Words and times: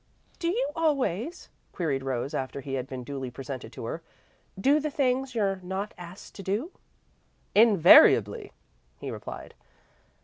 "Do 0.39 0.47
you 0.47 0.69
always," 0.75 1.47
queried 1.73 2.01
Rose, 2.01 2.33
after 2.33 2.59
he 2.61 2.73
had 2.73 2.87
been 2.87 3.03
duly 3.03 3.29
presented 3.29 3.71
to 3.73 3.85
her, 3.85 4.01
"do 4.59 4.79
the 4.79 4.89
things 4.89 5.35
you're 5.35 5.57
not 5.61 5.93
asked 5.95 6.33
to 6.33 6.41
do?" 6.41 6.71
"Invariably," 7.53 8.51
he 8.99 9.11
replied. 9.11 9.53